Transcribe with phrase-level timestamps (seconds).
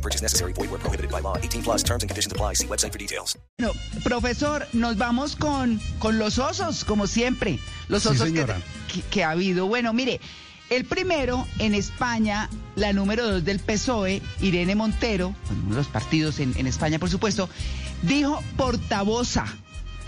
[0.00, 0.54] No purchase necessary.
[0.54, 1.36] Void where prohibited by law.
[1.36, 2.54] 18 plus terms and conditions apply.
[2.54, 3.36] See website for details.
[3.58, 3.72] No,
[4.02, 7.58] profesor, nos vamos con, con los osos, como siempre.
[7.88, 8.46] Los Sí, osos que,
[8.88, 9.66] que- que ha habido.
[9.66, 10.18] Bueno, mire,
[10.70, 15.34] el primero en España, la número dos del PSOE, Irene Montero,
[15.66, 17.50] con los partidos en, en España, por supuesto,
[18.02, 19.44] dijo portavoza,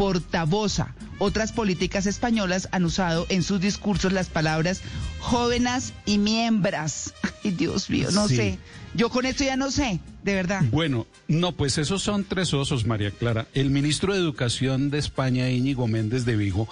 [0.02, 0.97] portavoza.
[1.20, 4.80] Otras políticas españolas han usado en sus discursos las palabras
[5.20, 7.15] jóvenes y miembras.
[7.45, 8.34] Ay, Dios mío, no Sí.
[8.37, 8.59] sé.
[8.95, 10.62] Yo con esto ya no sé, de verdad.
[10.73, 13.47] Bueno, no, pues esos son tres osos, María Clara.
[13.55, 16.69] El ministro de Educación de España, Íñigo Méndez de Vigo,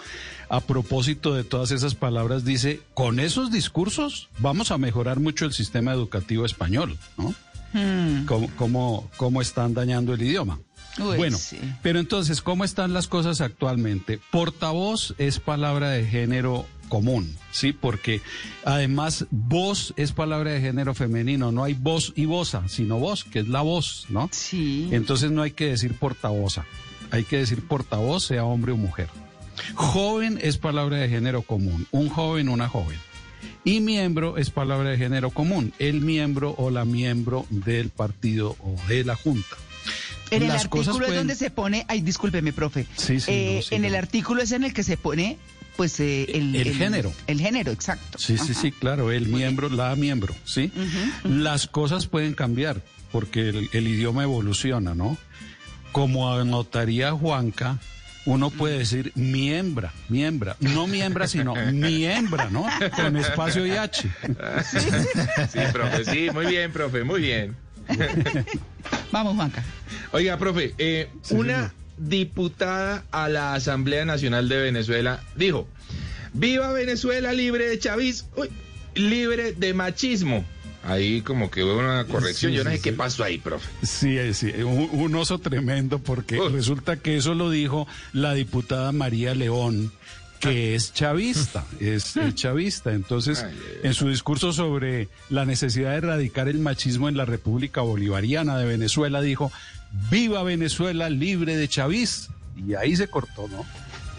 [0.48, 5.52] a propósito de todas esas palabras, dice, con esos discursos vamos a mejorar mucho el
[5.52, 7.32] sistema educativo español, ¿no?
[7.72, 8.26] Hmm.
[8.26, 10.58] ¿Cómo, cómo, cómo están dañando el idioma?
[10.98, 11.58] Uy, bueno, sí.
[11.82, 14.18] pero entonces, ¿cómo están las cosas actualmente?
[14.30, 17.72] Portavoz es palabra de género común, ¿sí?
[17.72, 18.20] Porque
[18.64, 23.38] además voz es palabra de género femenino, no hay voz y voza, sino voz, que
[23.38, 24.28] es la voz, ¿no?
[24.32, 24.88] Sí.
[24.90, 26.66] Entonces no hay que decir portavoza,
[27.10, 29.08] hay que decir portavoz, sea hombre o mujer.
[29.74, 32.98] Joven es palabra de género común, un joven, una joven.
[33.64, 38.76] Y miembro es palabra de género común, el miembro o la miembro del partido o
[38.88, 39.56] de la junta.
[40.30, 42.86] En el Las cosas artículo es donde se pone, ay, discúlpeme, profe.
[42.96, 43.88] Sí, sí, Eh, no, sí, en no.
[43.88, 45.38] el artículo es en el que se pone,
[45.76, 47.12] pues, eh, el, El género.
[47.26, 48.18] El género, exacto.
[48.18, 48.60] Sí, sí, Ajá.
[48.60, 50.70] sí, claro, el miembro, la miembro, ¿sí?
[51.24, 55.16] Las cosas pueden cambiar porque el, el idioma evoluciona, ¿no?
[55.92, 57.78] Como anotaría Juanca,
[58.26, 62.66] uno puede decir miembra, miembra, no miembra, sino miembra, ¿no?
[62.94, 64.08] Con espacio y H.
[65.50, 67.56] Sí, profe, sí, muy bien, profe, muy bien.
[69.12, 69.64] Vamos, Juanca.
[70.12, 75.68] Oiga, profe, eh, una diputada a la Asamblea Nacional de Venezuela dijo,
[76.32, 78.48] viva Venezuela libre de chavismo, uy,
[78.94, 80.44] libre de machismo.
[80.82, 82.96] Ahí como que hubo una corrección, Sí, yo no sí, sé qué sí.
[82.96, 83.68] pasó ahí, profe.
[83.82, 88.90] Sí, eh, sí, un, un oso tremendo porque resulta que eso lo dijo la diputada
[88.90, 89.92] María León,
[90.40, 92.92] que es chavista, es, es chavista.
[92.92, 97.82] Entonces, Ay, en su discurso sobre la necesidad de erradicar el machismo en la República
[97.82, 99.52] Bolivariana de Venezuela, dijo,
[100.10, 102.28] viva Venezuela libre de chavis.
[102.66, 103.64] Y ahí se cortó, ¿no?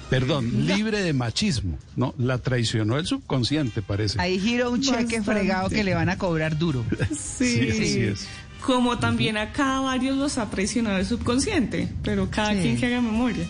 [0.10, 2.14] Perdón, libre de machismo, ¿no?
[2.18, 4.20] La traicionó el subconsciente, parece.
[4.20, 5.24] Ahí giró un cheque Bastante.
[5.24, 6.84] fregado que le van a cobrar duro.
[7.12, 8.28] Sí, Sí, así es.
[8.62, 12.60] Como también acá varios los ha traicionado el subconsciente, pero cada Sí.
[12.62, 13.46] quien que haga memoria.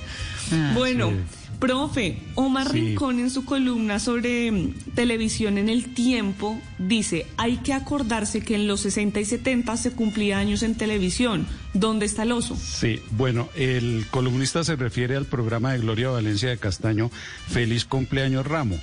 [0.54, 1.41] Ah, bueno, sí.
[1.62, 2.82] Profe, Omar Sí.
[2.82, 8.56] Rincón en su columna sobre mm, televisión en el tiempo dice, hay que acordarse que
[8.56, 11.48] en los 60 y 70 se cumplía años en televisión.
[11.74, 12.58] ¿Dónde está el oso?
[12.58, 17.10] Sí, bueno, el columnista se refiere al programa de Gloria Valencia de Castaño,
[17.48, 18.78] Feliz cumpleaños Ramo.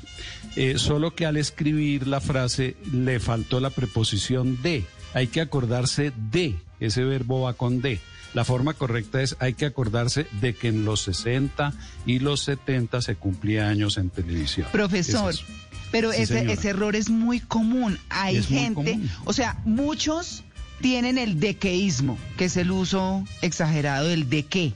[0.57, 4.85] Eh, solo que al escribir la frase le faltó la preposición de.
[5.15, 8.01] Hay que acordarse de, ese verbo va con de.
[8.35, 11.73] La forma correcta es hay que acordarse de que en los 60
[12.07, 14.69] y los 70 se cumplía años en televisión.
[14.71, 15.47] Profesor, Es eso.
[15.91, 17.99] pero Sí, ese, error es muy común.
[18.11, 19.11] Hay Es gente, común.
[19.25, 20.45] o sea, muchos
[20.81, 24.73] tienen el dequeísmo, que es el uso exagerado del de qué.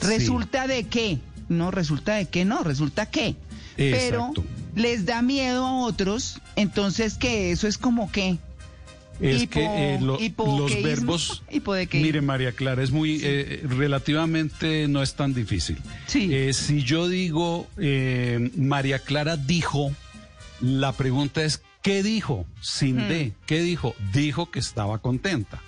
[0.00, 0.06] Sí.
[0.06, 1.18] Resulta de qué.
[1.48, 3.36] No, resulta de qué, no, resulta que.
[3.76, 3.96] Pero
[4.30, 4.44] Exacto.
[4.76, 8.38] les da miedo a otros, entonces que eso es como que.
[9.20, 9.64] Es Hipo- que
[9.94, 10.18] eh, lo-
[10.58, 11.42] los verbos...
[11.92, 13.20] Mire, María Clara, es muy...
[13.22, 15.78] eh, relativamente no es tan difícil.
[16.06, 16.28] Sí.
[16.34, 19.92] Eh, si yo digo, eh, María Clara dijo,
[20.60, 22.44] la pregunta es, ¿qué dijo?
[22.60, 23.08] Sin Mm.
[23.08, 23.94] de, ¿qué dijo?
[24.12, 25.62] Dijo que estaba contenta.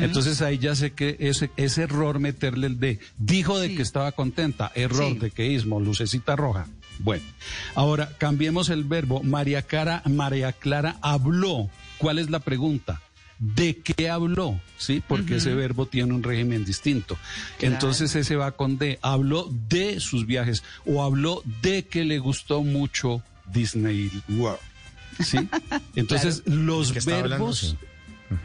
[0.00, 2.98] Entonces ahí ya sé que ese, ese error meterle el de.
[3.18, 3.76] Dijo de Sí.
[3.76, 4.72] que estaba contenta.
[4.74, 5.18] Error Sí.
[5.18, 6.66] de queísmo, lucecita roja.
[7.00, 7.22] Bueno,
[7.74, 9.22] ahora cambiemos el verbo.
[9.22, 11.68] María Clara, María Clara habló.
[11.98, 13.00] ¿Cuál es la pregunta?
[13.38, 14.60] ¿De qué habló?
[14.78, 17.16] Sí, porque ese verbo tiene un régimen distinto.
[17.58, 17.74] Claro.
[17.74, 18.98] Entonces ese va con de.
[19.00, 23.22] Habló de sus viajes o habló de que le gustó mucho
[23.52, 24.58] Disney World.
[25.20, 25.38] ¿Sí?
[25.94, 27.88] Entonces los verbos sí.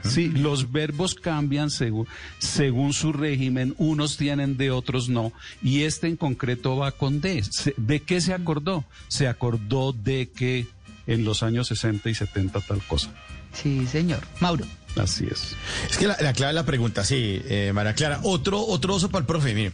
[0.04, 2.08] Sí, los verbos cambian según,
[2.40, 7.44] según su régimen, unos tienen de, otros no, y este en concreto va con de.
[7.78, 8.86] ¿De qué se acordó?
[9.08, 10.68] Se acordó de que
[11.08, 13.10] en los años 60 y 70 tal cosa.
[13.54, 14.22] Sí, señor.
[14.40, 14.66] Mauro.
[14.96, 15.56] Así es.
[15.90, 18.20] Es que la, la clave de la pregunta, sí, eh, María Clara.
[18.24, 19.72] Otro, otro oso para el profe, mire.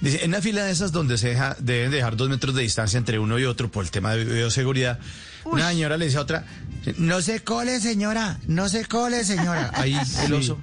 [0.00, 2.96] Dice, en una fila de esas donde se deja, deben dejar dos metros de distancia
[2.98, 4.98] entre uno y otro por el tema de bioseguridad,
[5.44, 6.46] una señora le dice a otra,
[6.96, 9.70] no se cole, señora, no se cole, señora.
[9.74, 9.94] Ahí
[10.24, 10.62] el oso.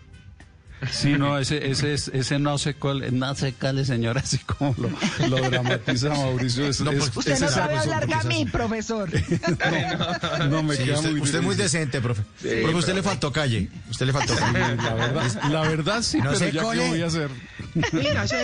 [0.92, 4.74] Sí, no, ese, ese, es- ese no se cole, no se cale, señora, así como
[4.78, 6.68] lo, lo dramatiza Mauricio.
[6.68, 8.52] Es, No, es- pues, Usted ese no es sabe hablar es gamín, así.
[8.52, 9.10] profesor.
[10.50, 12.24] No, me Sí, queda usted, muy usted es muy decente, profe.
[12.42, 13.70] profe, usted le faltó calle.
[13.90, 14.76] Usted le faltó calle.
[14.78, 16.82] La verdad, la verdad sí, No pero ya cole.
[16.84, 17.30] qué voy a hacer.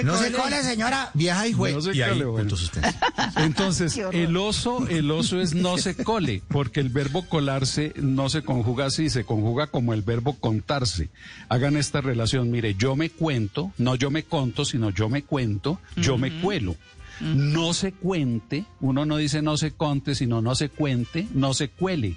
[0.03, 1.75] No se cole, señora, vieja y juez.
[1.75, 2.49] No se y ahí, cole, bueno.
[2.49, 2.97] punto suspenso.
[3.37, 8.43] Entonces, el oso, el oso es no se cole, porque el verbo colarse no se
[8.43, 11.09] conjuga así, se conjuga como el verbo contarse.
[11.49, 15.79] Hagan esta relación, mire, yo me cuento, no yo me conto, sino yo me cuento,
[15.95, 16.75] yo me cuelo.
[17.21, 21.69] No se cuente, uno no dice no se conte, sino no se cuente, no se
[21.69, 22.15] cuele.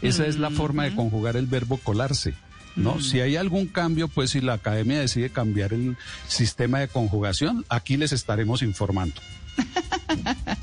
[0.00, 2.34] Esa es la forma de conjugar el verbo colarse.
[2.78, 3.00] ¿No?
[3.00, 5.96] Si hay algún cambio, pues si la academia decide cambiar el
[6.26, 9.20] sistema de conjugación, aquí les estaremos informando.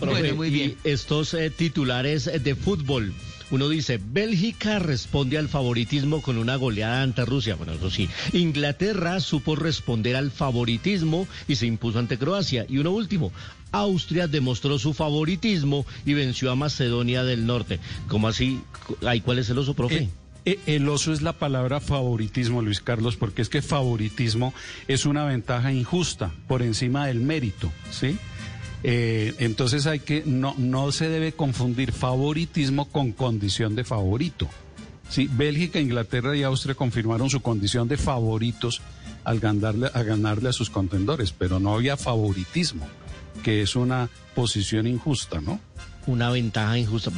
[0.00, 0.76] Bueno, muy y bien.
[0.84, 3.12] estos eh, titulares eh, de fútbol.
[3.50, 7.54] Uno dice, Bélgica responde al favoritismo con una goleada ante Rusia.
[7.54, 8.08] Bueno, eso sí.
[8.32, 12.66] Inglaterra supo responder al favoritismo y se impuso ante Croacia.
[12.68, 13.32] Y uno último,
[13.70, 17.78] Austria demostró su favoritismo y venció a Macedonia del Norte.
[18.08, 18.60] ¿Cómo así?
[19.06, 19.96] Ay, ¿Cuál es el oso, profe?
[19.96, 20.08] Eh,
[20.44, 24.52] el oso es la palabra favoritismo, Luis Carlos, porque es que favoritismo
[24.88, 28.18] es una ventaja injusta por encima del mérito, ¿sí?
[28.82, 34.48] Eh, entonces hay que no no se debe confundir favoritismo con condición de favorito.
[35.08, 38.82] Sí, Bélgica, Inglaterra y Austria confirmaron su condición de favoritos
[39.24, 42.86] al ganarle, a ganarle a sus contendores, pero no había favoritismo,
[43.42, 45.60] que es una posición injusta, ¿no?
[46.06, 47.10] Una ventaja injusta.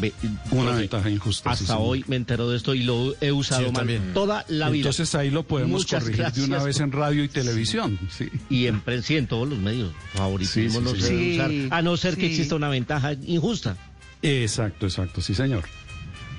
[0.53, 1.51] Una ventaja injusta.
[1.57, 1.89] sí, Hasta señor.
[1.91, 4.15] hoy me entero de esto y lo he usado Sí, mal también.
[4.15, 4.83] toda la vida.
[4.83, 7.99] Entonces ahí lo podemos Muchas corregir de una vez en radio y televisión.
[8.17, 8.29] Sí.
[8.49, 9.93] Y en prensa y en todos los medios.
[10.15, 11.01] Favoritismo Sí, sí, no sí.
[11.03, 11.35] se debe
[11.67, 11.79] usar.
[11.79, 13.77] A no ser que exista una ventaja injusta.
[14.23, 15.65] Exacto, exacto, sí, señor.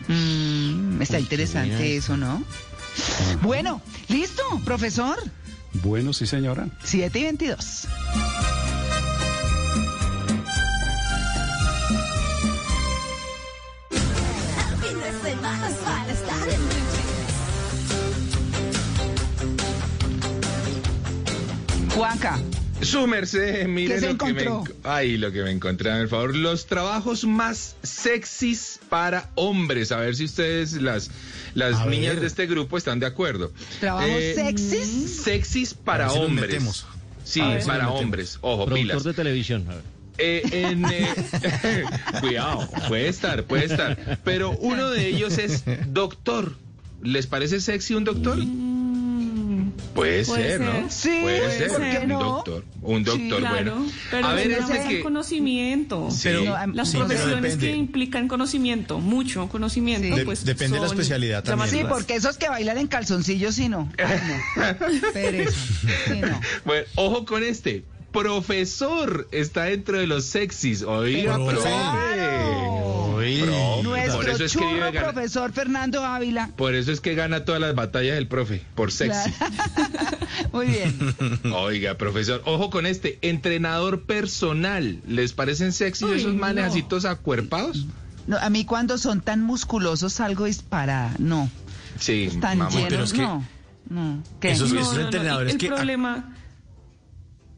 [0.08, 2.44] Mm, está interesante eso, ¿no?
[3.42, 5.18] Bueno, listo, profesor.
[5.84, 6.68] Bueno, sí, señora.
[6.84, 7.88] 7 y 22.
[22.20, 22.40] Juanca,
[22.82, 24.46] Su merced, mire ¿Qué se lo que me
[24.84, 26.36] Ay, lo que me encontré, por favor.
[26.36, 29.92] Los trabajos más sexys para hombres.
[29.92, 31.10] A ver si ustedes, las,
[31.54, 32.22] las A niñas ver.
[32.22, 33.52] de este grupo, están de acuerdo.
[33.80, 35.22] ¿trabajos Eh, sexys?
[35.24, 36.86] Sexys para A ver si nos hombres.
[37.24, 38.38] Sí, A ver si nos para hombres.
[38.42, 39.04] Ojo, Productor pilas.
[39.04, 39.66] de televisión.
[39.70, 39.84] A ver.
[40.20, 41.84] Eh, en, eh,
[42.22, 44.20] cuidado, puede estar, puede estar.
[44.24, 46.56] Pero uno de ellos es doctor.
[47.04, 48.40] ¿Les parece sexy un doctor?
[49.98, 50.90] Puede ser, ¿no?
[50.92, 51.68] Sí, puede ser.
[51.70, 52.20] ¿por qué Un no?
[52.20, 52.66] doctor.
[52.84, 53.92] Un doctor, Claro, bueno.
[54.12, 55.00] pero a ver, este es que.
[55.02, 56.10] conocimiento.
[56.12, 56.20] Sí.
[56.26, 60.14] Pero- am- Las profesiones que implican conocimiento, mucho conocimiento, Sí.
[60.20, 63.70] De- pues depende de la especialidad también, Sí, porque esos que bailan en calzoncillos, sí
[63.70, 63.92] no.
[63.98, 65.12] Ay, no.
[65.14, 65.52] Pereza.
[66.08, 66.40] Sí, no.
[66.64, 67.84] Bueno, ojo con este.
[68.12, 70.84] Profesor está dentro de los sexys.
[70.84, 71.70] Oiga, Pero profe.
[71.70, 73.16] claro.
[73.18, 73.42] Uy.
[73.42, 73.84] Profe.
[73.84, 76.50] Nuestro Por eso es que churro vive gana- profesor Fernando Ávila.
[76.56, 79.32] Por eso es que gana todas las batallas del profe, por sexy.
[80.54, 81.16] Muy bien.
[81.54, 85.02] Oiga, profesor, ojo con este, entrenador personal.
[85.08, 87.10] ¿Les parecen sexy Uy, esos manes no.
[87.10, 87.86] acuerpados?
[88.28, 91.14] No, a mí cuando son tan musculosos salgo disparada.
[91.20, 91.50] No.
[92.00, 92.70] Sí, Tan mamá.
[92.72, 93.46] llenos, pero es que no.
[93.90, 94.24] No.
[94.40, 94.52] ¿Qué?
[94.52, 96.36] Esos- No, esos no, no, entrenadores el que- problema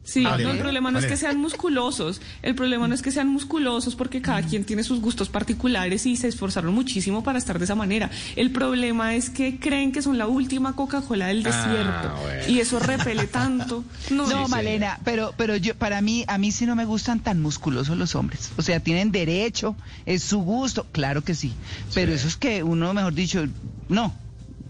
[0.02, 3.10] Sí, Vale, no, el problema no es que sean musculosos, el problema no es que
[3.12, 7.58] sean musculosos porque cada quien tiene sus gustos particulares y se esforzaron muchísimo para estar
[7.58, 8.10] de esa manera.
[8.34, 12.42] El problema es que creen que son la última Coca-Cola del Ah, desierto bueno.
[12.48, 13.84] y eso repele tanto.
[14.10, 17.20] No, No, Sí, Malena, pero, pero yo, para mí, a mí sí no me gustan
[17.20, 18.50] tan musculosos los hombres.
[18.56, 19.76] O sea, tienen derecho,
[20.06, 21.52] es su gusto, claro que sí.
[21.94, 23.46] Pero eso es que uno, mejor dicho,
[23.88, 24.14] no.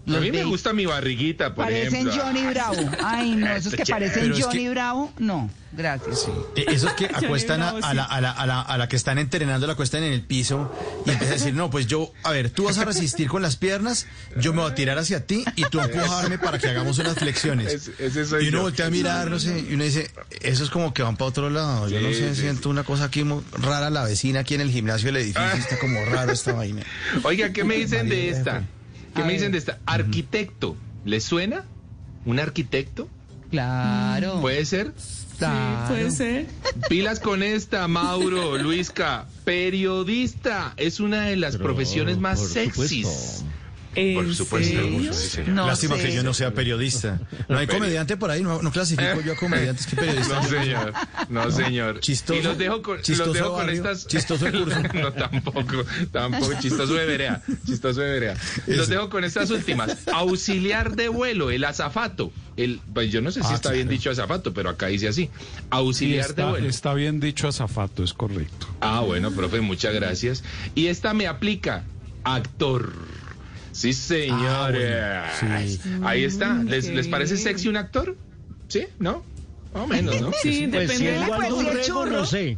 [0.07, 2.23] A mí me gusta mi barriguita, por Parecen ejemplo.
[2.23, 2.75] Johnny Bravo.
[3.03, 6.27] Ay, no, esos que parecen Pero es Johnny que- Bravo, no, gracias.
[6.55, 7.95] Eh, Esos que acuestan a, Bravo, a sí.
[7.97, 10.73] la, a, la, a, la, a la que están entrenando, la acuestan en el piso
[11.05, 13.57] y empiezan a decir, no, pues yo, a ver, tú vas a resistir con las
[13.57, 16.97] piernas, yo me voy a tirar hacia ti y tú a empujarme para que hagamos
[16.97, 17.71] unas flexiones.
[17.71, 18.63] Es- ese soy y uno yo.
[18.63, 20.09] voltea a mirar, no sé, y uno dice,
[20.41, 21.87] eso es como que van para otro lado.
[21.89, 24.61] Yo no Sí, sé, sí, siento una cosa aquí muy rara, la vecina aquí en
[24.61, 26.81] el gimnasio del edificio está como raro esta vaina.
[27.23, 28.63] Oiga, ¿qué me dicen de esta?
[29.15, 29.37] ¿Qué A me ver.
[29.39, 29.79] dicen de esta?
[29.85, 30.75] Arquitecto.
[31.05, 31.65] ¿Les suena?
[32.25, 33.07] ¿Un arquitecto?
[33.49, 34.39] Claro.
[34.41, 34.93] ¿Puede ser?
[35.37, 35.87] claro.
[35.89, 36.45] puede ser.
[36.87, 39.25] Pilas con esta, Mauro, Luisca.
[39.43, 43.07] Periodista es una de las Pero, profesiones más sexys.
[43.07, 43.45] supuesto.
[43.95, 44.69] ¿En Por supuesto.
[44.81, 45.13] serio?
[45.13, 45.49] Sí, señor.
[45.49, 46.03] No Lástima sé.
[46.03, 47.19] que yo no sea periodista.
[47.49, 50.43] No hay comediante por ahí, no, no clasifico yo a comediantes que periodistas.
[50.43, 50.93] No, señor.
[51.29, 51.99] No, señor.
[51.99, 54.07] Chistoso- Y los dejo con, chistoso los dejo con barrio, estas.
[54.07, 54.79] chistoso curso.
[54.93, 55.83] no, tampoco.
[56.11, 56.53] Tampoco.
[56.61, 57.41] Chistoso de verea.
[57.65, 58.37] Chistoso de verea.
[58.67, 59.97] Los dejo con estas últimas.
[60.13, 62.31] Auxiliar de vuelo, el azafato.
[62.57, 65.23] El, pues yo no sé si Ah, está bien dicho azafato, pero acá dice así.
[65.25, 65.29] Sí,
[65.69, 66.67] Auxiliar de vuelo.
[66.69, 68.67] está bien dicho azafato, es correcto.
[68.81, 70.43] Ah, bueno, profe, muchas gracias.
[70.75, 71.83] Y esta me aplica.
[72.23, 72.93] Actor.
[73.71, 75.39] Sí, señores.
[76.03, 76.55] Ahí está.
[76.63, 76.87] ¿Les.
[76.89, 78.15] ¿Les parece sexy un actor?
[78.67, 78.85] ¿Sí?
[78.99, 79.23] ¿No?
[79.73, 80.31] Más o menos, ¿no?
[80.41, 82.11] Sí, Pues depende de la Pues, si churro.
[82.11, 82.57] no sé.